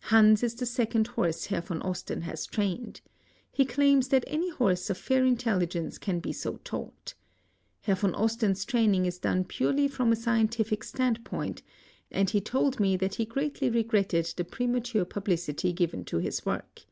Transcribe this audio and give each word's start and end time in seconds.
Hans 0.00 0.42
Is 0.42 0.56
the 0.56 0.66
second 0.66 1.06
horse 1.06 1.46
Herr 1.46 1.60
von 1.60 1.80
Oaten 1.84 2.22
has 2.22 2.44
trained. 2.44 3.02
He 3.52 3.64
claims 3.64 4.08
that 4.08 4.24
any 4.26 4.50
horse 4.50 4.90
o( 4.90 4.94
fair 4.94 5.24
intelligence 5.24 5.96
can 5.96 6.18
be 6.18 6.32
so 6.32 6.56
taught. 6.64 7.14
Here 7.80 7.94
von 7.94 8.12
Osten's 8.16 8.64
training 8.64 9.06
is 9.06 9.20
done 9.20 9.44
purely 9.44 9.86
from• 9.86 10.10
scientific 10.16 10.82
standpoint, 10.82 11.62
and 12.10 12.28
1^ 12.28 12.44
told 12.44 12.80
me 12.80 12.96
that 12.96 13.14
he 13.14 13.24
greatly 13.24 13.70
regretted 13.70 14.24
the 14.36 14.42
premature 14.44 15.04
pub^ 15.04 15.26
lidty 15.28 15.72
given 15.72 16.04
to 16.06 16.18
his 16.18 16.44
work. 16.44 16.82